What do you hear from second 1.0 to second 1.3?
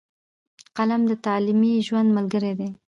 د